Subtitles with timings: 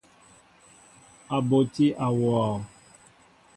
[1.35, 2.45] A ɓotí awɔɔ.